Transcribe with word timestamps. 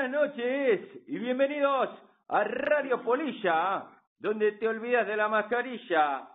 buenas 0.00 0.28
noches 0.28 0.80
y 1.08 1.18
bienvenidos 1.18 1.90
a 2.28 2.42
Radio 2.44 3.02
Polilla, 3.02 3.84
donde 4.18 4.52
te 4.52 4.66
olvidas 4.66 5.06
de 5.06 5.14
la 5.14 5.28
mascarilla. 5.28 6.26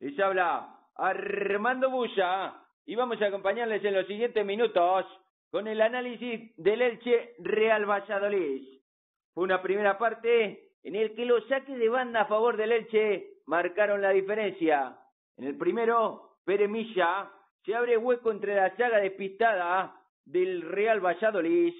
Les 0.00 0.18
habla 0.18 0.74
Armando 0.96 1.88
Bulla 1.88 2.52
y 2.84 2.96
vamos 2.96 3.22
a 3.22 3.26
acompañarles 3.26 3.84
en 3.84 3.94
los 3.94 4.08
siguientes 4.08 4.44
minutos 4.44 5.06
con 5.52 5.68
el 5.68 5.80
análisis 5.82 6.52
del 6.56 6.82
Elche 6.82 7.34
Real 7.38 7.88
Valladolid. 7.88 8.80
Fue 9.32 9.44
una 9.44 9.62
primera 9.62 9.98
parte 9.98 10.72
en 10.82 10.96
el 10.96 11.14
que 11.14 11.24
los 11.24 11.46
saques 11.46 11.78
de 11.78 11.88
banda 11.88 12.22
a 12.22 12.26
favor 12.26 12.56
del 12.56 12.72
Elche 12.72 13.34
marcaron 13.46 14.02
la 14.02 14.10
diferencia. 14.10 14.98
En 15.36 15.44
el 15.44 15.56
primero, 15.56 16.38
Pere 16.44 16.66
Milla 16.66 17.30
se 17.64 17.72
abre 17.72 17.96
hueco 17.96 18.32
entre 18.32 18.56
la 18.56 18.76
saga 18.76 18.98
despistada 18.98 19.94
del 20.24 20.62
Real 20.62 20.98
Valladolid 20.98 21.72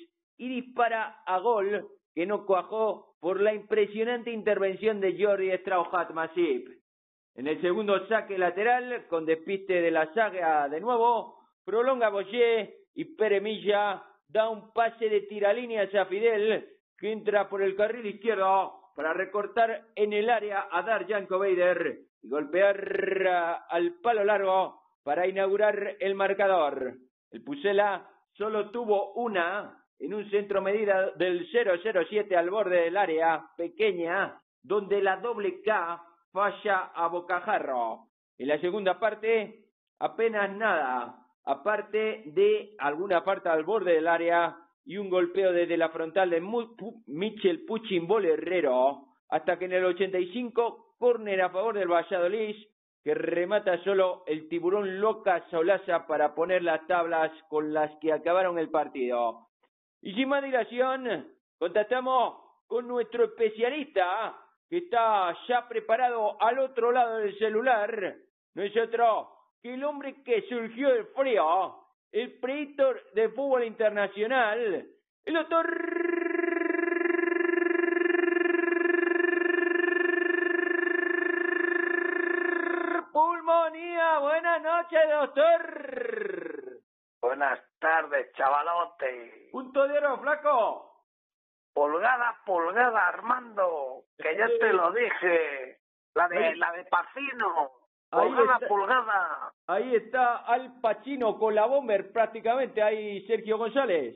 y 0.42 0.48
dispara 0.48 1.22
a 1.24 1.38
gol 1.38 1.88
que 2.12 2.26
no 2.26 2.44
cuajó 2.44 3.14
por 3.20 3.40
la 3.40 3.54
impresionante 3.54 4.32
intervención 4.32 5.00
de 5.00 5.16
Jordi 5.16 5.56
Strauchat 5.58 6.10
Masip. 6.10 6.66
En 7.36 7.46
el 7.46 7.60
segundo 7.60 8.08
saque 8.08 8.36
lateral, 8.36 9.06
con 9.06 9.24
despiste 9.24 9.80
de 9.80 9.92
la 9.92 10.12
saga 10.14 10.68
de 10.68 10.80
nuevo, 10.80 11.38
prolonga 11.64 12.08
Boyer 12.08 12.74
y 12.92 13.04
Peremilla 13.04 14.02
da 14.26 14.48
un 14.48 14.72
pase 14.72 15.08
de 15.08 15.20
tiralínea 15.20 15.84
a 15.84 16.06
Fidel, 16.06 16.66
que 16.98 17.12
entra 17.12 17.48
por 17.48 17.62
el 17.62 17.76
carril 17.76 18.06
izquierdo 18.06 18.90
para 18.96 19.12
recortar 19.12 19.90
en 19.94 20.12
el 20.12 20.28
área 20.28 20.66
a 20.72 20.82
dar 20.82 21.06
Janko 21.06 21.38
Bader 21.38 22.00
y 22.20 22.28
golpear 22.28 23.64
al 23.68 23.94
palo 24.02 24.24
largo 24.24 24.80
para 25.04 25.28
inaugurar 25.28 25.98
el 26.00 26.16
marcador. 26.16 26.94
El 27.30 27.44
Pusela 27.44 28.10
solo 28.32 28.70
tuvo 28.70 29.12
una 29.12 29.81
en 30.02 30.14
un 30.14 30.28
centro 30.30 30.60
medida 30.60 31.12
del 31.12 31.48
007 31.48 32.36
al 32.36 32.50
borde 32.50 32.82
del 32.82 32.96
área 32.96 33.46
pequeña, 33.56 34.36
donde 34.60 35.00
la 35.00 35.18
doble 35.18 35.62
K 35.62 36.02
falla 36.32 36.90
a 36.92 37.06
bocajarro. 37.06 38.08
En 38.36 38.48
la 38.48 38.60
segunda 38.60 38.98
parte, 38.98 39.60
apenas 40.00 40.50
nada, 40.56 41.14
aparte 41.44 42.24
de 42.26 42.74
alguna 42.78 43.22
parte 43.22 43.48
al 43.48 43.62
borde 43.62 43.92
del 43.92 44.08
área 44.08 44.56
y 44.84 44.96
un 44.96 45.08
golpeo 45.08 45.52
desde 45.52 45.76
la 45.76 45.90
frontal 45.90 46.30
de 46.30 46.42
Michel 47.06 47.64
Puchimbol 47.64 48.24
Herrero, 48.24 49.04
hasta 49.28 49.56
que 49.56 49.66
en 49.66 49.72
el 49.72 49.84
85, 49.84 50.96
córner 50.98 51.42
a 51.42 51.50
favor 51.50 51.78
del 51.78 51.92
Valladolid, 51.92 52.56
que 53.04 53.14
remata 53.14 53.80
solo 53.84 54.24
el 54.26 54.48
tiburón 54.48 55.00
loca 55.00 55.44
Solaza 55.48 56.08
para 56.08 56.34
poner 56.34 56.64
las 56.64 56.84
tablas 56.88 57.30
con 57.48 57.72
las 57.72 57.92
que 58.00 58.12
acabaron 58.12 58.58
el 58.58 58.68
partido. 58.68 59.51
Más 60.26 60.42
dilación, 60.42 61.28
contactamos 61.58 62.42
con 62.66 62.88
nuestro 62.88 63.24
especialista, 63.24 64.34
que 64.68 64.78
está 64.78 65.36
ya 65.46 65.68
preparado 65.68 66.40
al 66.42 66.58
otro 66.58 66.90
lado 66.90 67.18
del 67.18 67.38
celular. 67.38 68.16
No 68.54 68.62
es 68.62 68.76
otro 68.76 69.28
que 69.62 69.74
el 69.74 69.84
hombre 69.84 70.22
que 70.24 70.42
surgió 70.48 70.88
del 70.88 71.06
frío, 71.08 71.76
el 72.10 72.38
predictor 72.40 73.00
de 73.12 73.28
fútbol 73.28 73.64
internacional, 73.64 74.86
el 75.24 75.34
doctor 75.34 75.66
Pulmonía. 83.12 84.18
Buenas 84.18 84.62
noches, 84.62 85.00
doctor. 85.10 86.80
Buenas 87.20 87.71
tardes, 87.82 88.32
chavalote. 88.34 89.48
Punto 89.50 89.88
de 89.88 89.98
oro, 89.98 90.18
flaco. 90.18 90.88
Pulgada, 91.74 92.36
pulgada, 92.46 93.08
Armando. 93.08 94.04
Que 94.16 94.36
ya 94.36 94.46
te 94.46 94.72
lo 94.72 94.92
dije. 94.92 95.78
La 96.14 96.28
de, 96.28 96.56
la 96.56 96.72
de 96.72 96.84
Pacino. 96.84 97.72
Pulgada, 98.10 98.58
pulgada. 98.68 99.52
Ahí 99.66 99.96
está 99.96 100.36
Al 100.36 100.80
Pacino 100.80 101.38
con 101.38 101.54
la 101.54 101.66
bomber 101.66 102.12
prácticamente. 102.12 102.82
Ahí 102.82 103.26
Sergio 103.26 103.58
González. 103.58 104.14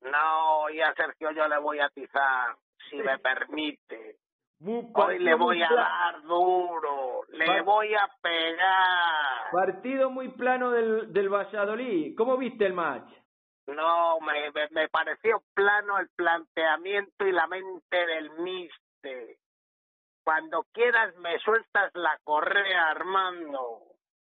No, 0.00 0.70
y 0.70 0.80
a 0.80 0.94
Sergio 0.94 1.32
yo 1.32 1.46
le 1.46 1.58
voy 1.58 1.80
a 1.80 1.86
atizar, 1.86 2.56
si 2.88 2.96
me 2.96 3.18
permite. 3.20 4.16
Hoy 4.62 5.18
le 5.18 5.34
voy 5.36 5.62
a 5.62 5.68
dar 5.74 6.22
duro, 6.22 7.22
le 7.30 7.62
voy 7.62 7.94
a 7.94 8.06
pegar. 8.20 9.50
Partido 9.50 10.10
muy 10.10 10.28
plano 10.28 10.70
del, 10.70 11.12
del 11.12 11.30
Valladolid. 11.30 12.14
¿Cómo 12.14 12.36
viste 12.36 12.66
el 12.66 12.74
match? 12.74 13.10
No, 13.68 14.20
me, 14.20 14.50
me, 14.70 14.88
pareció 14.88 15.42
plano 15.54 15.98
el 15.98 16.08
planteamiento 16.14 17.26
y 17.26 17.32
la 17.32 17.46
mente 17.46 18.06
del 18.06 18.30
mister. 18.40 19.36
Cuando 20.24 20.66
quieras 20.72 21.16
me 21.16 21.38
sueltas 21.38 21.90
la 21.94 22.18
correa, 22.22 22.90
Armando. 22.90 23.90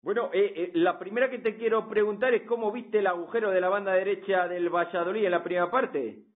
Bueno, 0.03 0.29
eh, 0.33 0.53
eh, 0.55 0.71
la 0.75 0.99
primera 0.99 1.31
que 1.31 1.39
te 1.39 1.57
quiero 1.57 1.89
preguntar 1.89 2.33
es 2.35 2.43
cómo 2.43 2.71
viste 2.71 2.99
el 2.99 3.07
agujero 3.07 3.49
de 3.49 3.61
la 3.61 3.69
banda 3.69 3.93
derecha 3.93 4.47
del 4.47 4.69
Valladolid 4.69 5.25
en 5.25 5.31
la 5.31 5.43
primera 5.43 5.71
parte. 5.71 6.30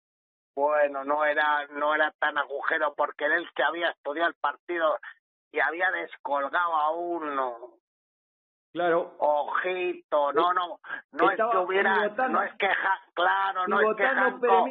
Bueno, 0.56 1.04
no 1.04 1.24
era, 1.24 1.66
no 1.68 1.96
era 1.96 2.12
tan 2.20 2.38
agujero 2.38 2.94
porque 2.96 3.26
él 3.26 3.50
que 3.56 3.64
había 3.64 3.90
estudiado 3.90 4.30
el 4.30 4.36
partido 4.36 5.00
y 5.52 5.60
había 5.60 5.92
descolgado 5.92 6.76
a 6.76 6.92
uno. 6.92 7.78
Claro. 8.74 9.16
Ojito, 9.20 10.32
no, 10.34 10.54
no, 10.54 10.80
no 11.12 11.32
es 11.32 11.38
que 11.38 11.58
hubiera, 11.58 12.08
no 12.30 12.44
es 12.44 12.54
que, 12.56 12.70
claro, 13.14 13.68
no 13.68 13.82
es 13.82 13.98
que 13.98 14.08
Janko, 14.08 14.66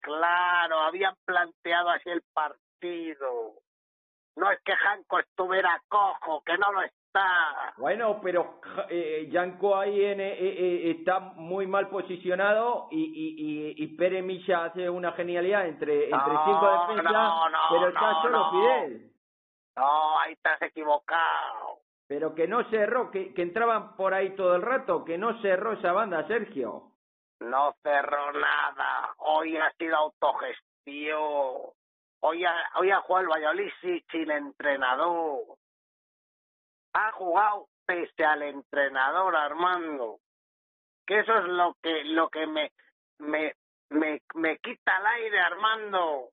Claro, 0.00 0.80
habían 0.80 1.14
planteado 1.24 1.90
así 1.90 2.10
el 2.10 2.22
partido. 2.32 3.54
No 4.36 4.50
es 4.50 4.60
que 4.62 4.74
Janko 4.74 5.18
estuviera 5.18 5.80
cojo, 5.88 6.42
que 6.44 6.56
no 6.56 6.72
lo 6.72 6.82
bueno, 7.76 8.20
pero 8.22 8.60
eh, 8.88 9.28
Yanko 9.30 9.76
ahí 9.76 10.04
en, 10.04 10.20
eh, 10.20 10.36
eh, 10.38 10.90
está 10.98 11.18
muy 11.20 11.66
mal 11.66 11.88
posicionado 11.88 12.88
y, 12.90 13.02
y, 13.02 13.84
y, 13.84 13.96
Pere 13.96 14.22
Milla 14.22 14.64
hace 14.64 14.88
una 14.88 15.12
genialidad 15.12 15.66
entre, 15.66 16.04
entre 16.04 16.32
cinco 16.44 16.86
defensas, 16.88 17.32
pero 17.70 17.88
está 17.88 18.22
solo 18.22 18.50
Fidel. 18.50 19.10
No, 19.76 20.20
ahí 20.20 20.32
estás 20.32 20.62
equivocado. 20.62 21.80
Pero 22.08 22.34
que 22.34 22.46
no 22.46 22.64
cerró, 22.70 23.10
que, 23.10 23.34
que 23.34 23.42
entraban 23.42 23.96
por 23.96 24.14
ahí 24.14 24.34
todo 24.36 24.54
el 24.54 24.62
rato, 24.62 25.04
que 25.04 25.18
no 25.18 25.40
cerró 25.42 25.72
esa 25.72 25.92
banda, 25.92 26.26
Sergio. 26.26 26.92
No 27.40 27.74
cerró 27.82 28.32
nada. 28.32 29.14
Hoy 29.18 29.56
ha 29.56 29.70
sido 29.72 29.96
autogestión. 29.96 31.72
Hoy 32.24 32.44
ha, 32.44 32.54
hoy 32.76 32.90
ha 32.90 33.00
jugado 33.00 33.24
el 33.24 33.30
Valladolid 33.30 33.72
sin 34.10 34.30
entrenador 34.30 35.58
ha 36.92 37.12
jugado 37.12 37.68
pese 37.86 38.24
al 38.24 38.42
entrenador 38.42 39.34
Armando. 39.36 40.18
Que 41.06 41.20
eso 41.20 41.36
es 41.36 41.44
lo 41.44 41.76
que 41.82 42.04
lo 42.04 42.28
que 42.28 42.46
me 42.46 42.70
me 43.18 43.54
me, 43.90 44.22
me 44.34 44.58
quita 44.58 44.98
el 44.98 45.06
aire 45.06 45.40
Armando. 45.40 46.28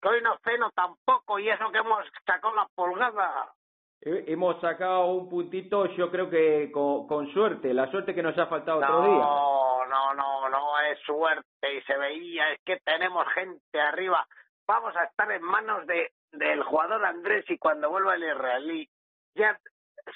Que 0.00 0.08
hoy 0.08 0.22
no 0.22 0.36
ceno 0.44 0.70
tampoco 0.70 1.38
y 1.38 1.48
eso 1.48 1.70
que 1.70 1.78
hemos 1.78 2.04
sacado 2.26 2.54
la 2.54 2.66
pulgada. 2.74 3.52
Hemos 4.00 4.60
sacado 4.60 5.06
un 5.06 5.30
puntito, 5.30 5.86
yo 5.94 6.10
creo 6.10 6.28
que 6.28 6.70
con, 6.70 7.06
con 7.06 7.32
suerte, 7.32 7.72
la 7.72 7.90
suerte 7.90 8.14
que 8.14 8.22
nos 8.22 8.36
ha 8.36 8.46
faltado 8.46 8.78
otro 8.78 9.00
día. 9.00 9.14
No, 9.14 9.86
no, 9.86 10.14
no, 10.14 10.48
no 10.50 10.80
es 10.80 10.98
suerte 11.00 11.74
y 11.74 11.80
se 11.82 11.96
veía, 11.96 12.52
es 12.52 12.60
que 12.66 12.76
tenemos 12.84 13.26
gente 13.32 13.80
arriba. 13.80 14.26
Vamos 14.66 14.96
a 14.96 15.04
estar 15.04 15.30
en 15.30 15.42
manos 15.42 15.86
de 15.86 16.12
del 16.32 16.62
jugador 16.64 17.04
Andrés 17.04 17.44
y 17.48 17.58
cuando 17.58 17.90
vuelva 17.90 18.16
el 18.16 18.24
israelí, 18.24 18.88
ya 19.36 19.56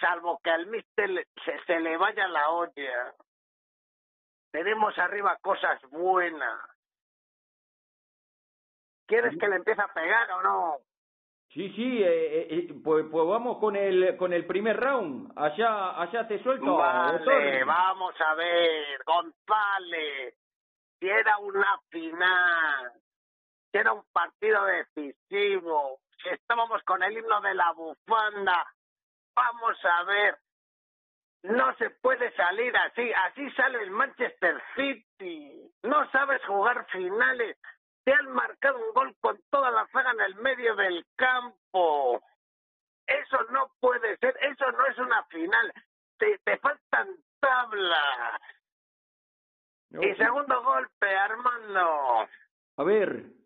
salvo 0.01 0.41
que 0.43 0.51
al 0.51 0.67
mister 0.67 1.27
se, 1.45 1.65
se 1.65 1.81
le 1.81 1.97
vaya 1.97 2.27
la 2.29 2.51
olla. 2.51 3.15
Tenemos 4.51 4.99
arriba 4.99 5.39
cosas 5.41 5.81
buenas. 5.91 6.61
¿Quieres 9.07 9.39
que 9.39 9.49
le 9.49 9.57
empiece 9.57 9.81
a 9.81 9.89
pegar 9.89 10.31
o 10.33 10.43
no? 10.43 10.77
Sí, 11.51 11.71
sí, 11.71 12.03
eh, 12.03 12.47
eh, 12.51 12.75
pues, 12.85 13.07
pues 13.11 13.27
vamos 13.27 13.59
con 13.59 13.75
el 13.75 14.17
con 14.19 14.35
el 14.35 14.47
primer 14.47 14.79
round. 14.79 15.33
Allá 15.35 15.99
allá 16.01 16.29
te 16.29 16.43
suelto. 16.43 16.77
Vale, 16.77 17.65
vamos 17.65 18.15
a 18.21 18.35
ver, 18.35 19.03
González. 19.07 20.35
Si 21.01 21.09
era 21.09 21.39
una 21.39 21.81
final, 21.89 22.93
si 23.71 23.79
era 23.79 23.93
un 23.93 24.05
partido 24.13 24.65
decisivo, 24.65 26.01
si 26.23 26.29
estábamos 26.31 26.83
con 26.85 27.03
el 27.03 27.17
himno 27.17 27.41
de 27.41 27.55
la 27.55 27.73
bufanda, 27.73 28.67
Vamos 29.39 29.79
a 29.85 30.03
ver. 30.03 30.39
No 31.45 31.73
se 31.77 31.91
puede 31.91 32.35
salir 32.35 32.77
así. 32.77 33.13
Así 33.13 33.49
sale 33.53 33.83
el 33.85 33.91
Manchester 33.93 34.61
City. 34.75 35.73
No 35.85 36.11
sabes 36.11 36.45
jugar 36.45 36.85
finales. 36.91 37.57
Te 38.05 38.13
han 38.13 38.33
marcado 38.33 38.79
un 38.85 38.93
gol 38.95 39.15
con 39.21 39.41
toda 39.49 39.71
la 39.71 39.87
saga 39.93 40.11
en 40.11 40.21
el 40.23 40.35
medio 40.37 40.75
del 40.75 41.07
campo. 41.15 42.21
Eso 43.07 43.39
no 43.51 43.71
puede 43.79 44.17
ser. 44.17 44.37
Eso 44.41 44.73
no 44.73 44.87
es 44.87 44.99
una 44.99 45.23
final. 45.27 45.73
Te, 46.19 46.37
te 46.39 46.59
faltan 46.59 47.15
tablas. 47.39 48.41
y 49.91 50.15
segundo 50.17 50.65
golpe, 50.65 51.17
Armando. 51.17 52.29
A 52.77 52.83
ver. 52.83 53.38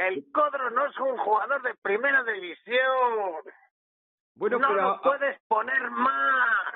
El 0.00 0.32
Codro 0.32 0.70
no 0.70 0.86
es 0.86 0.96
un 0.98 1.18
jugador 1.18 1.60
de 1.60 1.74
primera 1.82 2.24
división. 2.24 3.42
Bueno, 4.34 4.58
no 4.58 4.68
pero 4.68 4.80
lo 4.80 5.00
puedes 5.02 5.38
poner 5.46 5.90
más. 5.90 6.74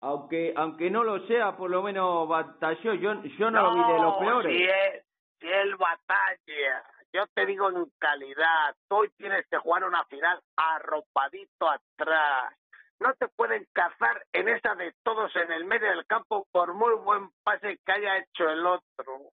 aunque 0.00 0.54
aunque 0.56 0.88
no 0.88 1.02
lo 1.02 1.26
sea, 1.26 1.56
por 1.56 1.68
lo 1.68 1.82
menos 1.82 2.28
batalló. 2.28 2.94
Yo 2.94 3.14
yo 3.24 3.50
no, 3.50 3.62
lo 3.62 3.74
vi 3.74 3.92
de 3.92 3.98
los 3.98 4.18
peores. 4.18 4.56
Si 4.56 4.62
él, 4.62 5.02
si 5.40 5.48
él 5.48 5.74
batalla, 5.74 6.84
yo 7.12 7.26
te 7.34 7.44
digo 7.44 7.68
en 7.70 7.90
calidad, 7.98 8.76
tú 8.88 8.98
hoy 8.98 9.10
tienes 9.16 9.44
que 9.48 9.58
jugar 9.58 9.82
una 9.82 10.04
final 10.04 10.40
arropadito 10.56 11.68
atrás. 11.68 12.54
No 13.00 13.14
te 13.14 13.26
pueden 13.26 13.66
cazar 13.72 14.24
en 14.32 14.48
esa 14.48 14.76
de 14.76 14.94
todos 15.02 15.34
en 15.34 15.50
el 15.50 15.64
medio 15.64 15.88
del 15.88 16.06
campo 16.06 16.46
por 16.52 16.72
muy 16.72 16.94
buen 17.02 17.30
pase 17.42 17.80
que 17.84 17.92
haya 17.92 18.18
hecho 18.18 18.48
el 18.48 18.64
otro. 18.64 19.32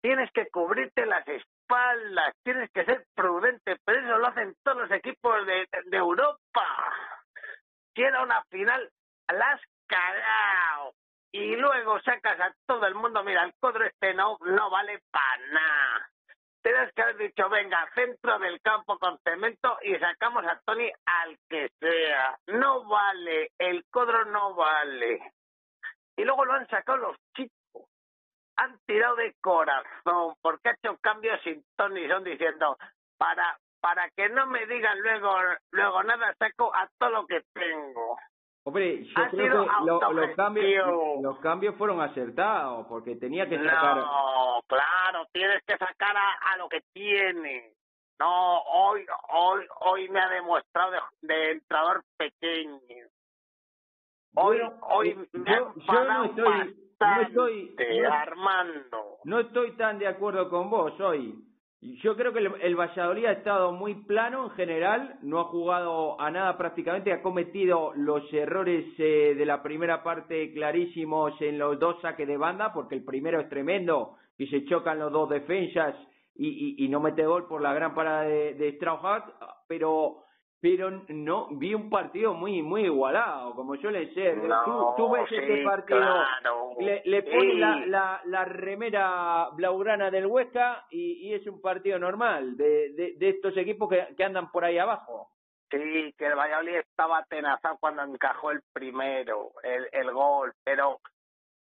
Tienes 0.00 0.32
que 0.32 0.48
cubrirte 0.48 1.06
las 1.06 1.24
espaldas, 1.66 2.34
tienes 2.42 2.70
que 2.70 2.84
ser 2.84 3.04
prudente, 3.14 3.76
pero 3.84 4.00
eso 4.00 4.18
lo 4.18 4.26
hacen 4.28 4.54
todos 4.62 4.82
los 4.82 4.90
equipos 4.90 5.46
de, 5.46 5.68
de 5.86 5.96
Europa. 5.96 6.66
Si 7.94 8.02
era 8.02 8.22
una 8.22 8.42
final, 8.44 8.90
la 9.28 9.50
has 9.52 9.60
cagado. 9.86 10.92
Y 11.32 11.56
luego 11.56 12.00
sacas 12.00 12.40
a 12.40 12.54
todo 12.66 12.86
el 12.86 12.94
mundo, 12.94 13.22
mira, 13.22 13.44
el 13.44 13.54
codro 13.60 13.84
este 13.84 14.14
no, 14.14 14.38
no 14.40 14.70
vale 14.70 15.00
para 15.10 15.46
nada. 15.48 16.10
Tienes 16.62 16.92
que 16.94 17.02
haber 17.02 17.16
dicho, 17.18 17.48
venga, 17.48 17.88
centro 17.94 18.38
del 18.38 18.60
campo 18.60 18.98
con 18.98 19.18
cemento 19.22 19.78
y 19.82 19.94
sacamos 19.96 20.44
a 20.44 20.60
Tony 20.64 20.90
al 21.04 21.38
que 21.48 21.68
sea. 21.78 22.38
No 22.46 22.84
vale, 22.84 23.50
el 23.58 23.84
codro 23.90 24.24
no 24.24 24.54
vale. 24.54 25.32
Y 26.16 26.24
luego 26.24 26.44
lo 26.44 26.54
han 26.54 26.66
sacado 26.68 26.98
los 26.98 27.16
chicos. 27.36 27.55
Han 28.58 28.78
tirado 28.86 29.16
de 29.16 29.34
corazón 29.40 30.34
porque 30.40 30.68
ha 30.70 30.72
hecho 30.72 30.96
cambios 31.00 31.40
sin 31.42 31.62
Tony 31.76 32.08
son 32.08 32.24
diciendo, 32.24 32.76
para 33.18 33.58
para 33.80 34.08
que 34.10 34.28
no 34.30 34.46
me 34.46 34.66
digan 34.66 34.98
luego 35.00 35.30
luego 35.72 36.02
nada, 36.02 36.34
saco 36.38 36.74
a 36.74 36.88
todo 36.98 37.10
lo 37.10 37.26
que 37.26 37.42
tengo. 37.52 38.16
Hombre, 38.64 39.04
yo 39.04 39.12
Ha 39.22 39.28
creo 39.30 39.64
que 39.64 39.70
lo- 39.84 40.12
los 40.12 40.34
cambios 40.34 41.22
los 41.22 41.38
cambios 41.38 41.76
fueron 41.76 42.00
acertados 42.00 42.86
porque 42.88 43.14
tenía 43.16 43.48
que 43.48 43.58
sacar. 43.62 43.96
No, 43.98 44.60
claro, 44.66 45.26
tienes 45.32 45.62
que 45.64 45.76
sacar 45.76 46.16
a, 46.16 46.32
a 46.52 46.56
lo 46.56 46.68
que 46.68 46.80
tiene. 46.92 47.74
No, 48.18 48.60
hoy, 48.62 49.06
hoy, 49.28 49.66
hoy 49.80 50.08
me 50.08 50.18
ha 50.20 50.28
demostrado 50.30 50.90
de, 50.92 50.98
de 51.20 51.50
entrador 51.52 52.02
pequeño. 52.16 52.80
Hoy, 54.34 54.58
Bueno, 54.58 54.78
hoy 54.82 55.10
eh, 55.10 55.28
me 55.32 55.50
ha 55.50 55.58
yo- 55.58 55.74
yo 55.74 55.82
no 56.04 56.24
enfadado 56.24 56.24
estoy- 56.24 56.85
no 57.00 57.22
estoy- 57.22 57.74
no- 58.02 58.12
Armando. 58.12 58.98
No 59.24 59.40
estoy 59.40 59.72
tan 59.76 59.98
de 59.98 60.06
acuerdo 60.06 60.48
con 60.48 60.70
vos 60.70 60.98
hoy. 61.00 61.34
Yo 62.02 62.16
creo 62.16 62.32
que 62.32 62.38
el, 62.40 62.52
el 62.62 62.74
Valladolid 62.74 63.26
ha 63.26 63.32
estado 63.32 63.70
muy 63.70 63.94
plano 64.06 64.44
en 64.44 64.50
general, 64.52 65.18
no 65.22 65.40
ha 65.40 65.44
jugado 65.44 66.20
a 66.20 66.30
nada 66.30 66.56
prácticamente, 66.56 67.12
ha 67.12 67.22
cometido 67.22 67.92
los 67.94 68.32
errores 68.32 68.86
eh, 68.98 69.34
de 69.36 69.46
la 69.46 69.62
primera 69.62 70.02
parte 70.02 70.52
clarísimos 70.52 71.40
en 71.42 71.58
los 71.58 71.78
dos 71.78 72.00
saques 72.00 72.26
de 72.26 72.36
banda, 72.38 72.72
porque 72.72 72.94
el 72.96 73.04
primero 73.04 73.40
es 73.40 73.48
tremendo 73.50 74.16
y 74.38 74.46
se 74.48 74.64
chocan 74.64 74.98
los 74.98 75.12
dos 75.12 75.28
defensas 75.28 75.94
y, 76.34 76.48
y, 76.80 76.84
y 76.84 76.88
no 76.88 77.00
mete 77.00 77.24
gol 77.26 77.46
por 77.46 77.60
la 77.62 77.72
gran 77.74 77.94
parada 77.94 78.22
de, 78.22 78.54
de 78.54 78.68
Strauss, 78.70 79.22
pero 79.68 80.22
pero 80.60 80.90
no 81.08 81.48
vi 81.52 81.74
un 81.74 81.90
partido 81.90 82.34
muy 82.34 82.62
muy 82.62 82.84
igualado, 82.84 83.54
como 83.54 83.76
suele 83.76 84.12
ser. 84.14 84.38
No, 84.38 84.64
tú, 84.64 84.94
tú 84.96 85.10
ves 85.12 85.30
este 85.30 85.62
partido 85.64 85.98
claro. 86.00 86.70
le, 86.80 87.02
le 87.04 87.22
Sí. 87.22 87.30
pone 87.30 87.54
la, 87.54 87.86
la, 87.86 88.20
la 88.24 88.44
remera 88.44 89.48
blaugrana 89.52 90.10
del 90.10 90.26
Huesca 90.26 90.86
y, 90.90 91.28
y 91.28 91.34
es 91.34 91.46
un 91.46 91.60
partido 91.60 91.98
normal 91.98 92.56
de, 92.56 92.92
de, 92.94 93.14
de 93.16 93.28
estos 93.28 93.56
equipos 93.56 93.88
que, 93.88 94.14
que 94.16 94.24
andan 94.24 94.50
por 94.50 94.64
ahí 94.64 94.78
abajo. 94.78 95.30
Sí, 95.70 96.14
que 96.16 96.26
el 96.26 96.36
Valladolid 96.36 96.76
estaba 96.76 97.18
atenazado 97.18 97.76
cuando 97.80 98.02
encajó 98.02 98.52
el 98.52 98.60
primero, 98.72 99.50
el, 99.62 99.88
el 99.92 100.12
gol, 100.12 100.52
pero 100.64 101.00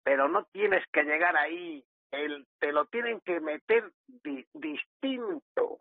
pero 0.04 0.28
no 0.28 0.44
tienes 0.52 0.84
que 0.92 1.04
llegar 1.04 1.38
ahí, 1.38 1.82
el, 2.12 2.46
te 2.60 2.74
lo 2.74 2.86
tienen 2.86 3.22
que 3.22 3.40
meter 3.40 3.90
di- 4.08 4.46
distinto. 4.54 5.78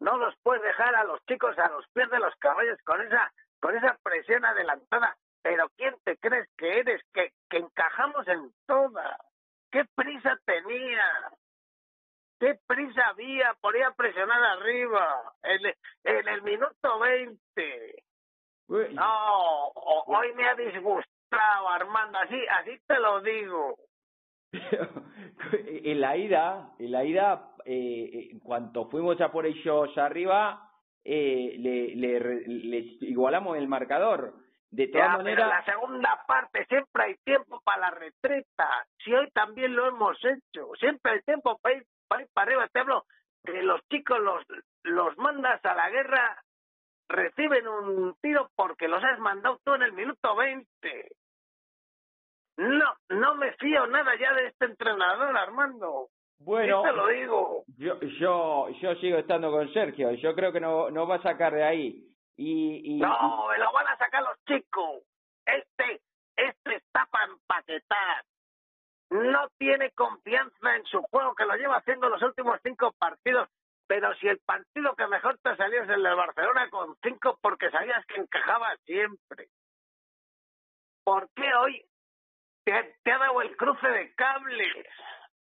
No 0.00 0.16
los 0.16 0.34
puedes 0.42 0.62
dejar 0.62 0.94
a 0.94 1.04
los 1.04 1.24
chicos 1.26 1.58
a 1.58 1.68
los 1.70 1.86
pies 1.88 2.08
de 2.10 2.18
los 2.18 2.34
caballos 2.36 2.78
con 2.84 3.00
esa 3.00 3.32
con 3.60 3.76
esa 3.76 3.98
presión 4.02 4.44
adelantada. 4.44 5.16
Pero 5.42 5.68
¿quién 5.76 5.94
te 6.04 6.16
crees 6.18 6.48
que 6.56 6.80
eres? 6.80 7.02
Que, 7.12 7.32
que 7.48 7.58
encajamos 7.58 8.26
en 8.28 8.52
todas. 8.66 9.18
¿Qué 9.70 9.84
prisa 9.94 10.38
tenía? 10.44 11.30
¿Qué 12.38 12.58
prisa 12.66 13.08
había 13.08 13.54
por 13.60 13.76
ir 13.76 13.84
a 13.84 13.94
presionar 13.94 14.42
arriba? 14.42 15.34
En, 15.42 15.60
en 16.04 16.28
el 16.28 16.42
minuto 16.42 16.98
20. 16.98 18.04
Uy, 18.68 18.94
No, 18.94 19.68
hoy 19.74 20.32
me 20.34 20.48
ha 20.48 20.54
disgustado, 20.54 21.68
Armando, 21.68 22.18
así, 22.18 22.46
así 22.48 22.78
te 22.86 22.98
lo 22.98 23.20
digo. 23.20 23.76
en 25.62 26.00
la 26.00 26.16
ida, 26.16 26.72
en 26.78 26.92
la 26.92 27.04
ida, 27.04 27.52
eh, 27.64 28.28
en 28.32 28.40
cuanto 28.40 28.88
fuimos 28.88 29.20
a 29.20 29.30
por 29.30 29.46
ellos 29.46 29.96
arriba, 29.98 30.70
eh, 31.04 31.56
le, 31.58 31.94
le, 31.96 32.46
les 32.46 33.02
igualamos 33.02 33.56
el 33.56 33.68
marcador. 33.68 34.34
De 34.70 34.88
todas 34.88 35.12
Ya, 35.12 35.16
maneras, 35.16 35.48
la 35.48 35.64
segunda 35.64 36.22
parte 36.26 36.66
siempre 36.66 37.04
hay 37.04 37.14
tiempo 37.24 37.60
para 37.64 37.80
la 37.82 37.90
retreta. 37.90 38.68
Si 39.02 39.12
hoy 39.14 39.30
también 39.30 39.74
lo 39.74 39.86
hemos 39.86 40.18
hecho, 40.22 40.70
siempre 40.78 41.12
hay 41.12 41.22
tiempo 41.22 41.58
para 41.62 41.76
ir 41.76 41.84
para, 42.06 42.22
ir 42.22 42.28
para 42.34 42.50
arriba. 42.50 42.68
Te 42.68 42.80
hablo 42.80 43.04
que 43.44 43.62
los 43.62 43.80
chicos 43.88 44.18
los, 44.20 44.44
los 44.82 45.16
mandas 45.16 45.64
a 45.64 45.74
la 45.74 45.88
guerra, 45.88 46.42
reciben 47.08 47.66
un 47.66 48.14
tiro 48.20 48.50
porque 48.54 48.88
los 48.88 49.02
has 49.02 49.18
mandado 49.20 49.58
tú 49.64 49.74
en 49.74 49.82
el 49.82 49.92
minuto 49.92 50.36
20. 50.36 50.66
No, 52.58 52.92
no 53.10 53.36
me 53.36 53.52
fío 53.52 53.86
nada 53.86 54.16
ya 54.18 54.32
de 54.34 54.48
este 54.48 54.64
entrenador, 54.64 55.36
Armando. 55.36 56.08
bueno, 56.40 56.82
te 56.82 56.92
lo 56.92 57.06
digo. 57.06 57.64
yo, 57.76 58.00
yo, 58.00 58.68
yo 58.80 58.94
sigo 58.96 59.18
estando 59.18 59.52
con 59.52 59.72
Sergio. 59.72 60.10
Yo 60.14 60.34
creo 60.34 60.52
que 60.52 60.58
no, 60.58 60.90
no 60.90 61.06
va 61.06 61.16
a 61.16 61.22
sacar 61.22 61.54
de 61.54 61.62
ahí. 61.62 62.04
Y, 62.36 62.96
y, 62.96 62.98
No, 62.98 63.46
me 63.48 63.58
lo 63.58 63.72
van 63.72 63.86
a 63.86 63.96
sacar 63.96 64.24
los 64.24 64.36
chicos. 64.44 65.02
Este, 65.46 66.00
este 66.36 66.74
está 66.74 67.06
para 67.06 67.26
empaquetar. 67.26 68.24
No 69.10 69.48
tiene 69.56 69.92
confianza 69.92 70.76
en 70.76 70.84
su 70.86 71.00
juego, 71.02 71.36
que 71.36 71.46
lo 71.46 71.54
lleva 71.54 71.76
haciendo 71.76 72.08
los 72.08 72.20
últimos 72.22 72.58
cinco 72.64 72.92
partidos. 72.98 73.48
Pero 73.86 74.12
si 74.16 74.26
el 74.26 74.38
partido 74.40 74.96
que 74.96 75.06
mejor 75.06 75.38
te 75.38 75.56
salió 75.56 75.84
es 75.84 75.88
el 75.90 76.02
del 76.02 76.16
Barcelona 76.16 76.68
con 76.70 76.96
cinco, 77.02 77.38
porque 77.40 77.70
sabías 77.70 78.04
que 78.06 78.20
encajaba 78.20 78.76
siempre. 78.84 79.46
¿Por 81.04 81.28
qué 81.36 81.54
hoy 81.54 81.84
te, 82.70 82.96
te 83.02 83.12
ha 83.12 83.18
dado 83.18 83.40
el 83.42 83.56
cruce 83.56 83.88
de 83.88 84.14
cables? 84.14 84.86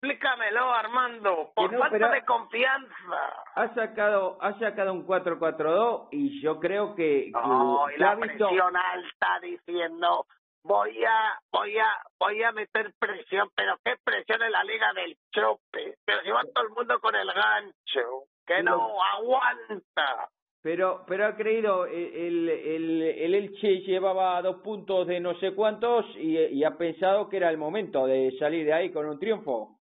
Explícamelo, 0.01 0.73
Armando. 0.73 1.51
Por 1.55 1.71
no, 1.71 1.79
falta 1.79 2.09
de 2.09 2.25
confianza. 2.25 3.45
ha 3.55 3.73
sacado 3.73 4.37
ha 4.41 4.59
sacado 4.59 4.91
un 4.91 5.07
4-4-2 5.07 6.09
y 6.11 6.41
yo 6.41 6.59
creo 6.59 6.93
que, 6.95 7.31
No, 7.31 7.89
y 7.89 7.93
que 7.93 7.99
la 7.99 8.15
visto 8.15 8.47
presión 8.49 8.75
alta 8.75 9.39
diciendo 9.41 10.25
voy 10.65 11.03
a 11.05 11.39
voy 11.51 11.77
a 11.77 11.87
voy 12.19 12.43
a 12.43 12.51
meter 12.51 12.93
presión, 12.99 13.49
pero 13.55 13.77
qué 13.83 13.95
presión 14.03 14.41
en 14.41 14.51
la 14.51 14.63
liga 14.65 14.91
del 14.93 15.15
chope, 15.33 15.95
pero 16.05 16.21
si 16.21 16.31
va 16.31 16.41
todo 16.53 16.65
el 16.65 16.71
mundo 16.71 16.99
con 16.99 17.15
el 17.15 17.31
gancho, 17.31 18.25
que 18.45 18.61
no 18.61 19.01
aguanta. 19.01 20.29
Pero 20.63 21.03
pero 21.05 21.27
ha 21.27 21.35
creído 21.35 21.85
el, 21.85 22.47
el, 22.49 23.01
el 23.01 23.35
Elche 23.35 23.81
llevaba 23.81 24.41
dos 24.41 24.61
puntos 24.61 25.05
de 25.05 25.19
no 25.19 25.37
sé 25.39 25.53
cuántos 25.53 26.05
y, 26.15 26.63
ha 26.63 26.77
pensado 26.77 27.27
que 27.29 27.37
era 27.37 27.49
el 27.49 27.57
momento 27.57 28.07
de 28.07 28.31
salir 28.39 28.65
de 28.65 28.73
ahí 28.73 28.91
con 28.91 29.05
un 29.05 29.19
triunfo 29.19 29.77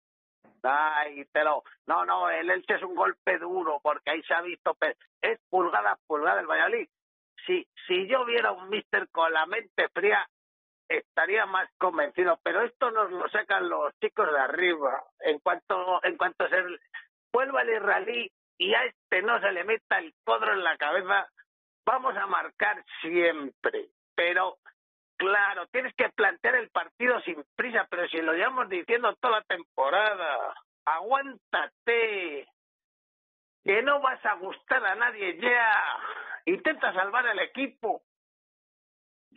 Ay, 0.64 1.26
pero 1.32 1.64
no, 1.86 2.06
no, 2.06 2.30
el 2.30 2.50
Elche 2.50 2.76
es 2.76 2.84
un 2.84 2.94
golpe 2.96 3.38
duro 3.40 3.80
porque 3.82 4.12
ahí 4.12 4.22
se 4.24 4.34
ha 4.34 4.42
visto, 4.42 4.76
es 5.22 5.40
pulgada 5.50 5.98
pulgada 6.06 6.42
el 6.42 6.48
Valladolid. 6.48 6.90
Si 7.46 7.66
si 7.88 8.08
yo 8.08 8.26
viera 8.26 8.52
un 8.52 8.70
mister 8.70 9.08
con 9.10 9.32
la 9.32 9.46
mente 9.46 9.88
fría 9.90 10.28
estaría 10.90 11.46
más 11.46 11.70
convencido, 11.78 12.40
pero 12.44 12.62
esto 12.64 12.92
nos 12.92 13.12
lo 13.12 13.30
sacan 13.30 13.70
los 13.70 13.98
chicos 14.00 14.30
de 14.32 14.40
arriba. 14.40 15.04
En 15.22 15.40
cuanto 15.40 16.04
en 16.04 16.18
cuanto 16.18 16.48
se 16.50 16.58
vuelva 17.32 17.62
el 17.62 17.70
israelí 17.70 18.32
y 18.58 18.74
a 18.74 18.84
este 18.86 19.22
no 19.22 19.40
se 19.40 19.52
le 19.52 19.64
meta 19.64 20.00
el 20.00 20.14
codro 20.24 20.54
en 20.54 20.64
la 20.64 20.78
cabeza, 20.78 21.28
vamos 21.86 22.16
a 22.16 22.28
marcar 22.28 22.84
siempre. 23.02 23.90
Pero 24.16 24.58
Claro, 25.18 25.66
tienes 25.68 25.96
que 25.96 26.10
plantear 26.10 26.56
el 26.56 26.70
partido 26.70 27.20
sin 27.22 27.44
prisa, 27.56 27.88
pero 27.90 28.08
si 28.08 28.22
lo 28.22 28.34
llevamos 28.34 28.70
diciendo 28.70 29.16
toda 29.16 29.40
la 29.40 29.44
temporada, 29.46 30.54
aguántate, 30.86 32.48
que 33.64 33.82
no 33.82 34.00
vas 34.00 34.24
a 34.24 34.36
gustar 34.36 34.86
a 34.86 34.94
nadie 34.94 35.40
ya, 35.40 35.74
intenta 36.46 36.94
salvar 36.94 37.26
el 37.28 37.40
equipo. 37.40 38.04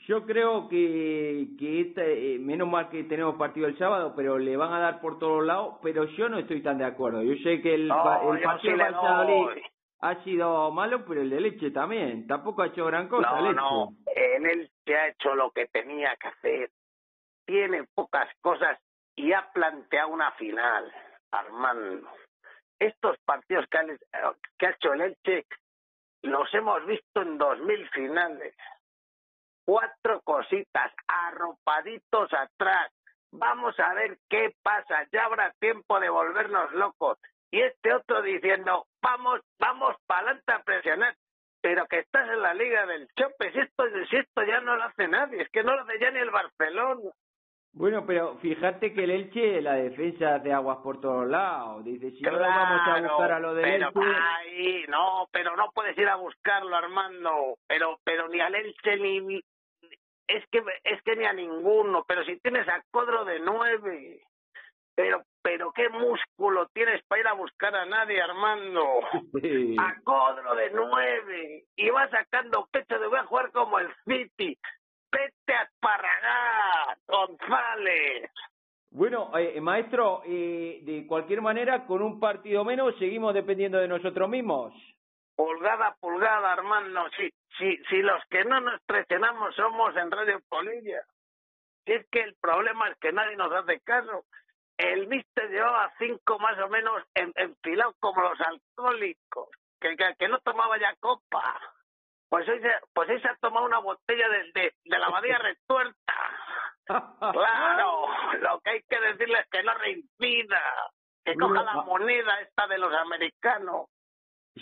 Yo 0.06 0.25
creo 0.25 0.68
que, 0.68 1.49
que 1.59 1.80
esta, 1.82 2.02
eh, 2.04 2.38
menos 2.40 2.68
mal 2.68 2.88
que 2.88 3.04
tenemos 3.04 3.37
partido 3.37 3.66
el 3.66 3.76
sábado, 3.78 4.14
pero 4.16 4.38
le 4.38 4.56
van 4.56 4.73
a 4.73 4.80
dar 4.80 5.00
por 5.00 5.18
todos 5.18 5.44
lados, 5.44 5.76
pero 5.82 6.04
yo 6.04 6.28
no 6.28 6.38
estoy 6.38 6.62
tan 6.62 6.78
de 6.78 6.85
acuerdo. 6.85 7.23
Yo 7.23 7.35
sé 7.42 7.61
que 7.61 7.75
el, 7.75 7.88
No, 7.88 8.35
el 8.35 8.42
partido 8.42 8.76
Valladolid 8.78 9.62
ha 10.00 10.25
sido 10.25 10.70
malo, 10.70 11.04
pero 11.06 11.20
el 11.20 11.30
de 11.30 11.40
Leche 11.40 11.70
también. 11.70 12.26
Tampoco 12.26 12.62
ha 12.62 12.68
hecho 12.68 12.87
gran 12.87 13.09
cosa, 13.09 13.30
No, 13.30 13.42
Leche. 13.42 13.54
no, 13.54 13.88
en 14.16 14.47
él 14.47 14.70
se 14.85 14.97
ha 14.97 15.09
hecho 15.09 15.35
lo 15.35 15.50
que 15.50 15.66
tenía 15.66 16.16
que 16.16 16.28
hacer. 16.28 16.70
Tiene 17.44 17.85
pocas 17.94 18.28
cosas 18.40 18.78
y 19.16 19.32
ha 19.32 19.50
planteado 19.52 20.09
una 20.09 20.30
final, 20.32 20.90
Armando. 21.30 22.09
Estos 22.78 23.18
partidos 23.26 23.66
que 23.70 23.78
ha, 23.78 23.85
que 24.59 24.66
ha 24.66 24.70
hecho 24.70 24.94
el 24.94 25.02
Elche 25.02 25.44
los 26.23 26.52
hemos 26.54 26.87
visto 26.87 27.23
en 27.23 27.37
dos 27.37 27.59
mil 27.61 27.87
finales. 27.90 28.54
Cuatro 29.70 30.20
cositas, 30.22 30.92
arropaditos 31.06 32.28
atrás. 32.32 32.90
Vamos 33.30 33.78
a 33.78 33.94
ver 33.94 34.18
qué 34.28 34.52
pasa. 34.64 35.06
Ya 35.12 35.26
habrá 35.26 35.52
tiempo 35.60 36.00
de 36.00 36.08
volvernos 36.08 36.72
locos. 36.72 37.18
Y 37.52 37.60
este 37.60 37.94
otro 37.94 38.20
diciendo, 38.20 38.86
vamos, 39.00 39.42
vamos 39.60 39.94
para 40.08 40.22
adelante 40.22 40.52
a 40.52 40.62
presionar 40.64 41.14
pero 41.62 41.86
que 41.86 42.00
estás 42.00 42.28
en 42.30 42.42
la 42.42 42.52
liga 42.52 42.84
del 42.86 43.06
chope, 43.14 43.52
si 43.52 43.60
esto, 43.60 43.84
si 44.08 44.16
esto 44.16 44.42
ya 44.44 44.60
no 44.60 44.74
lo 44.74 44.82
hace 44.82 45.06
nadie, 45.06 45.42
es 45.42 45.48
que 45.50 45.62
no 45.62 45.76
lo 45.76 45.82
hace 45.82 46.00
ya 46.00 46.10
ni 46.10 46.18
el 46.18 46.30
Barcelona. 46.30 47.10
Bueno, 47.72 48.04
pero 48.04 48.36
fíjate 48.38 48.92
que 48.92 49.04
el 49.04 49.10
Elche, 49.10 49.60
la 49.60 49.74
defensa 49.74 50.40
de 50.40 50.52
aguas 50.52 50.78
por 50.78 51.00
todos 51.00 51.28
lados. 51.28 51.84
Dice, 51.84 52.10
si 52.10 52.22
no 52.22 52.30
Claro, 52.30 52.44
vamos 52.44 52.80
a 52.88 53.00
buscar 53.02 53.32
a 53.32 53.38
lo 53.38 53.54
del 53.54 53.64
pero 53.64 53.88
Elche... 53.88 54.16
ahí, 54.20 54.84
no, 54.88 55.28
pero 55.30 55.54
no 55.54 55.70
puedes 55.72 55.96
ir 55.96 56.08
a 56.08 56.16
buscarlo, 56.16 56.74
Armando, 56.74 57.56
pero, 57.68 58.00
pero 58.02 58.26
ni 58.28 58.40
al 58.40 58.54
Elche 58.56 58.96
ni, 58.96 59.20
ni- 59.20 59.42
es 60.37 60.44
que, 60.50 60.62
es 60.84 61.02
que 61.02 61.16
ni 61.16 61.25
a 61.25 61.32
ninguno, 61.32 62.04
pero 62.06 62.25
si 62.25 62.38
tienes 62.40 62.68
a 62.68 62.82
Codro 62.90 63.25
de 63.25 63.40
nueve, 63.40 64.20
pero, 64.94 65.22
pero 65.42 65.72
qué 65.72 65.88
músculo 65.88 66.68
tienes 66.72 67.02
para 67.06 67.20
ir 67.20 67.26
a 67.28 67.32
buscar 67.32 67.75
a 67.75 67.87
nadie, 67.87 68.20
Armando. 68.20 69.00
Sí. 69.40 69.76
a 69.78 70.00
Codro 70.02 70.54
de 70.54 70.70
nueve 70.70 71.64
y 71.76 71.90
va 71.90 72.08
sacando 72.10 72.68
pecho 72.70 72.99
de 72.99 73.06
voy 73.06 73.18
a 73.18 73.25
jugar 73.25 73.50
como 73.52 73.78
el 73.78 73.88
City. 74.04 74.56
Vete 75.12 75.54
a 75.54 75.68
González. 77.06 78.30
Bueno, 78.92 79.30
eh, 79.37 79.60
maestro, 79.60 80.22
eh, 80.26 80.80
de 80.82 81.06
cualquier 81.06 81.42
manera, 81.42 81.87
con 81.87 82.02
un 82.02 82.18
partido 82.18 82.64
menos 82.64 82.96
seguimos 82.99 83.34
dependiendo 83.34 83.78
de 83.78 83.88
nosotros 83.88 84.28
mismos. 84.28 84.75
Pulgada 85.40 85.87
a 85.87 85.94
pulgada, 85.94 86.52
hermano. 86.52 87.09
Si, 87.16 87.32
si, 87.56 87.75
si 87.88 88.02
los 88.02 88.23
que 88.28 88.44
no 88.44 88.61
nos 88.61 88.78
presionamos 88.82 89.54
somos 89.56 89.97
en 89.97 90.11
Radio 90.11 90.38
Polilla. 90.50 91.00
Si 91.87 91.92
es 91.92 92.06
que 92.11 92.20
el 92.20 92.35
problema 92.35 92.90
es 92.90 92.99
que 92.99 93.11
nadie 93.11 93.37
nos 93.37 93.50
hace 93.50 93.80
caso. 93.80 94.26
El 94.76 95.06
mister 95.06 95.49
llevaba 95.49 95.90
cinco 95.99 96.38
más 96.40 96.59
o 96.59 96.68
menos 96.68 97.02
en, 97.14 97.32
enfilados 97.37 97.97
como 98.00 98.20
los 98.20 98.38
alcohólicos, 98.38 99.49
que, 99.80 99.97
que, 99.97 100.14
que 100.18 100.28
no 100.28 100.40
tomaba 100.40 100.78
ya 100.78 100.94
copa. 101.00 101.59
Pues 102.28 102.47
hoy, 102.47 102.61
se, 102.61 102.73
pues 102.92 103.09
hoy 103.09 103.18
se 103.23 103.28
ha 103.28 103.37
tomado 103.37 103.64
una 103.64 103.78
botella 103.78 104.28
de, 104.28 104.52
de, 104.52 104.75
de 104.85 104.99
la 104.99 105.06
abadía 105.06 105.38
retuerta. 105.42 106.14
Claro, 106.85 108.09
lo 108.40 108.61
que 108.61 108.70
hay 108.73 108.82
que 108.82 109.00
decirle 109.00 109.38
es 109.38 109.49
que 109.49 109.62
no 109.62 109.73
reincida, 109.73 110.61
que 111.25 111.35
coja 111.35 111.62
la 111.62 111.76
moneda 111.76 112.42
esta 112.42 112.66
de 112.66 112.76
los 112.76 112.92
americanos. 112.92 113.89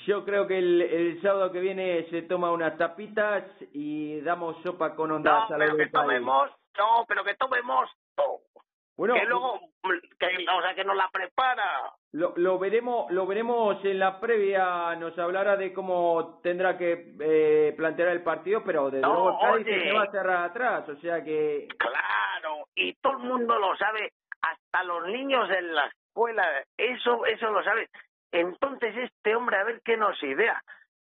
Yo 0.09 0.25
creo 0.25 0.47
que 0.47 0.57
el, 0.57 0.81
el 0.81 1.21
sábado 1.21 1.53
que 1.53 1.61
viene 1.61 2.07
se 2.09 2.23
toma 2.23 2.51
unas 2.51 2.79
tapitas 2.79 3.45
y 3.75 4.19
damos 4.23 4.57
sopa 4.63 4.95
con 4.95 5.11
No, 5.11 5.17
ondas 5.17 5.51
a 5.51 5.59
la 5.59 5.67
pero 5.67 5.77
que 5.77 5.89
tomemos, 5.89 6.51
no, 6.79 7.05
pero 7.07 7.23
que 7.25 7.35
tomemos 7.35 7.91
todo. 8.17 8.39
Bueno, 8.97 9.13
que 9.13 9.27
luego, 9.27 9.61
que, 10.19 10.47
o 10.51 10.63
sea, 10.63 10.75
que 10.75 10.85
nos 10.85 10.97
la 10.97 11.11
prepara. 11.13 11.93
lo, 12.13 12.33
lo 12.37 12.59
veremos 12.59 13.11
lo 13.13 13.27
veremos 13.27 13.85
en 13.85 13.99
la 13.99 14.19
previa, 14.19 14.97
nos 14.97 15.17
hablará 15.19 15.59
de 15.59 15.75
cómo 15.75 16.41
tendrá 16.43 16.79
que 16.79 17.15
eh, 17.21 17.75
plantear 17.77 18.09
el 18.09 18.23
partido, 18.23 18.63
pero 18.65 18.91
de 18.91 19.03
No, 19.03 19.13
luego 19.13 19.39
Cádiz 19.41 19.67
se 19.67 19.93
va 19.93 20.05
a 20.05 20.11
cerrar 20.11 20.45
atrás, 20.47 20.89
o 20.89 20.97
sea 20.97 21.23
que 21.23 21.69
Claro, 21.77 22.67
y 22.75 22.95
todo 22.95 23.13
el 23.13 23.19
mundo 23.19 23.59
lo 23.59 23.77
sabe, 23.77 24.11
hasta 24.41 24.85
los 24.85 25.07
niños 25.09 25.51
en 25.51 25.75
la 25.75 25.85
escuela, 25.87 26.65
eso, 26.79 27.27
eso 27.27 27.51
lo 27.51 27.63
sabe. 27.63 27.91
Entonces 28.33 28.95
este 28.97 29.35
hombre, 29.35 29.57
a 29.57 29.65
ver 29.65 29.81
qué 29.85 29.97
nos 29.97 30.23
idea. 30.23 30.63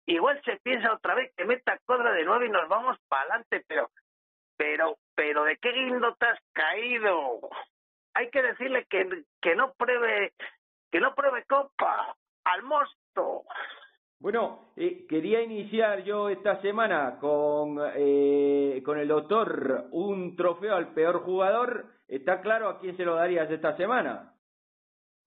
Igual 0.06 0.40
se 0.44 0.56
piensa 0.62 0.92
otra 0.92 1.14
vez 1.14 1.32
que 1.36 1.44
meta 1.44 1.78
Codra 1.84 2.12
de 2.12 2.24
nuevo 2.24 2.44
y 2.44 2.50
nos 2.50 2.68
vamos 2.68 2.98
para 3.08 3.22
adelante, 3.22 3.62
pero, 3.68 3.90
pero, 4.56 4.96
pero 5.14 5.44
¿de 5.44 5.58
qué 5.58 5.70
guindo 5.72 6.14
te 6.14 6.26
has 6.26 6.40
caído? 6.52 7.40
Hay 8.14 8.30
que 8.30 8.42
decirle 8.42 8.86
que, 8.88 9.24
que 9.42 9.54
no 9.54 9.74
pruebe, 9.74 10.32
que 10.90 11.00
no 11.00 11.14
pruebe 11.14 11.44
copa 11.44 12.16
al 12.44 12.62
mosto. 12.62 13.44
Bueno, 14.20 14.72
eh, 14.76 15.06
quería 15.06 15.42
iniciar 15.42 16.02
yo 16.02 16.28
esta 16.28 16.60
semana 16.60 17.18
con, 17.20 17.78
eh, 17.94 18.82
con 18.84 18.98
el 18.98 19.06
doctor 19.06 19.88
un 19.92 20.34
trofeo 20.34 20.74
al 20.74 20.92
peor 20.94 21.22
jugador. 21.22 21.86
¿Está 22.08 22.40
claro 22.40 22.68
a 22.68 22.80
quién 22.80 22.96
se 22.96 23.04
lo 23.04 23.14
darías 23.14 23.50
esta 23.50 23.76
semana? 23.76 24.32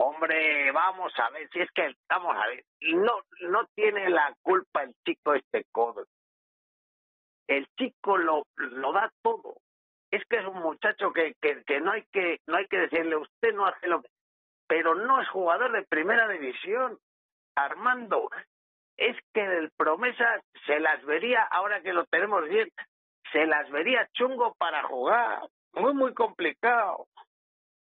Hombre, 0.03 0.71
vamos 0.71 1.13
a 1.19 1.29
ver, 1.29 1.47
si 1.51 1.59
es 1.59 1.69
que, 1.75 1.93
vamos 2.09 2.35
a 2.35 2.47
ver, 2.47 2.65
no, 2.95 3.21
no 3.41 3.67
tiene 3.75 4.09
la 4.09 4.33
culpa 4.41 4.81
el 4.81 4.95
chico 5.05 5.35
este 5.35 5.65
codo. 5.71 6.05
El 7.47 7.67
chico 7.77 8.17
lo, 8.17 8.47
lo 8.55 8.93
da 8.93 9.11
todo. 9.21 9.57
Es 10.09 10.23
que 10.27 10.37
es 10.37 10.45
un 10.47 10.59
muchacho 10.59 11.13
que, 11.13 11.35
que, 11.39 11.63
que 11.65 11.79
no 11.81 11.91
hay 11.91 12.03
que, 12.11 12.39
no 12.47 12.57
hay 12.57 12.65
que 12.65 12.79
decirle, 12.79 13.15
usted 13.15 13.53
no 13.53 13.67
hace 13.67 13.87
lo 13.87 14.01
que, 14.01 14.09
pero 14.67 14.95
no 14.95 15.21
es 15.21 15.29
jugador 15.29 15.71
de 15.71 15.83
primera 15.83 16.27
división. 16.29 16.97
Armando, 17.55 18.27
es 18.97 19.15
que 19.35 19.41
el 19.43 19.69
promesa 19.77 20.41
se 20.65 20.79
las 20.79 21.05
vería, 21.05 21.43
ahora 21.43 21.83
que 21.83 21.93
lo 21.93 22.05
tenemos 22.05 22.49
bien, 22.49 22.69
se 23.31 23.45
las 23.45 23.69
vería 23.69 24.09
chungo 24.13 24.55
para 24.55 24.81
jugar. 24.81 25.43
Muy, 25.73 25.93
muy 25.93 26.13
complicado. 26.15 27.05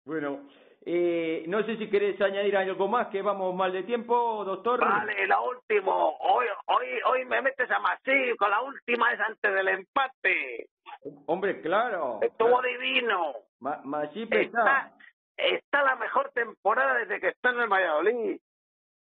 Bueno, 0.05 0.49
eh, 0.88 1.43
no 1.49 1.64
sé 1.64 1.76
si 1.78 1.90
querés 1.90 2.21
añadir 2.21 2.57
algo 2.57 2.87
más, 2.87 3.09
que 3.09 3.21
vamos 3.21 3.52
mal 3.57 3.73
de 3.73 3.83
tiempo, 3.83 4.45
doctor. 4.45 4.78
Vale, 4.78 5.26
la 5.26 5.40
última. 5.40 5.93
Hoy, 5.93 6.47
hoy, 6.66 6.87
hoy 7.07 7.25
me 7.25 7.43
metes 7.43 7.69
a 7.73 7.81
Masí 7.81 8.37
con 8.38 8.49
la 8.50 8.61
última 8.61 9.12
es 9.12 9.19
antes 9.19 9.52
del 9.52 9.66
empate. 9.66 10.69
Hombre, 11.26 11.61
claro. 11.61 12.21
Estuvo 12.23 12.62
divino. 12.62 13.35
Ma 13.59 13.81
Masip 13.83 14.33
Está, 14.33 14.93
está 15.37 15.83
la 15.83 15.97
mejor 15.97 16.31
temporada 16.33 16.99
desde 16.99 17.19
que 17.19 17.28
está 17.31 17.50
en 17.50 17.62
el 17.62 17.69
Valladolid. 17.69 18.40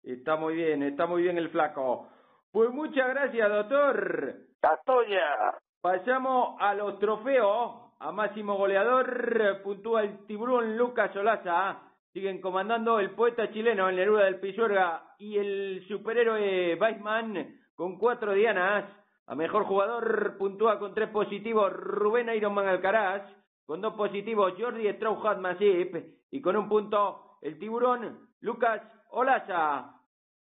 Está 0.03 0.35
muy 0.35 0.57
bien, 0.57 0.83
está 0.83 1.07
muy 1.07 1.23
bien 1.23 1.39
el 1.39 1.51
flaco. 1.51 2.09
Pues 2.51 2.71
muchas 2.71 3.09
gracias, 3.11 3.49
doctor. 3.49 4.35
Catoya. 4.61 5.55
Pasamos 5.81 6.57
a 6.59 6.75
los 6.75 6.99
trofeos. 6.99 7.90
A 8.03 8.13
máximo 8.13 8.57
goleador 8.57 9.61
puntúa 9.63 10.01
el 10.03 10.25
tiburón 10.27 10.79
Lucas 10.79 11.15
Olaza. 11.17 11.83
Siguen 12.15 12.41
comandando 12.41 12.99
el 12.99 13.11
poeta 13.11 13.53
chileno, 13.53 13.91
el 13.91 13.97
Neruda 13.97 14.25
del 14.25 14.41
Pisuerga 14.41 15.15
y 15.19 15.37
el 15.37 15.85
superhéroe 15.87 16.79
Weissman 16.81 17.61
con 17.75 17.99
cuatro 17.99 18.33
dianas. 18.33 18.87
A 19.27 19.35
mejor 19.35 19.65
jugador 19.65 20.39
puntúa 20.39 20.79
con 20.79 20.95
tres 20.95 21.11
positivos 21.11 21.71
Rubén 21.75 22.31
Ironman 22.35 22.69
Alcaraz. 22.69 23.23
Con 23.67 23.83
dos 23.83 23.93
positivos 23.93 24.55
Jordi 24.59 24.91
Strauchat 24.95 25.39
Masip. 25.39 25.95
Y 26.31 26.41
con 26.41 26.57
un 26.57 26.71
punto 26.71 27.37
el 27.43 27.59
tiburón 27.59 28.31
Lucas 28.41 28.81
Olaza. 29.11 30.00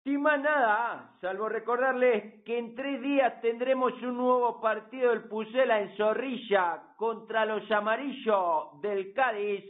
Sin 0.07 0.23
más 0.23 0.41
nada, 0.41 1.11
salvo 1.21 1.49
recordarles 1.49 2.45
que 2.45 2.57
en 2.57 2.77
tres 2.77 3.03
días 3.03 3.41
tendremos 3.41 3.93
un 4.03 4.17
nuevo 4.17 4.61
partido 4.61 5.11
del 5.11 5.25
Pucela 5.25 5.81
en 5.81 5.97
Zorrilla 5.97 6.81
contra 6.97 7.45
los 7.45 7.69
amarillos 7.73 8.81
del 8.83 9.13
Cádiz, 9.13 9.65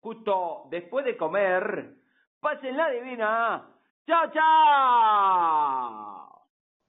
justo 0.00 0.64
después 0.68 1.06
de 1.06 1.16
comer. 1.16 1.94
Pasen 2.38 2.76
la 2.76 2.90
divina. 2.90 3.66
¡Chao, 4.06 4.30
chao! 4.30 6.17